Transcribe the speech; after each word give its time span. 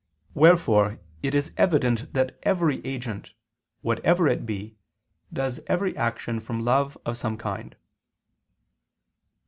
Wherefore 0.33 0.99
it 1.21 1.35
is 1.35 1.51
evident 1.57 2.11
that 2.13 2.39
every 2.41 2.83
agent, 2.83 3.33
whatever 3.81 4.27
it 4.27 4.47
be, 4.47 4.77
does 5.31 5.59
every 5.67 5.95
action 5.95 6.39
from 6.39 6.63
love 6.65 6.97
of 7.05 7.17
some 7.19 7.37
kind. 7.37 7.75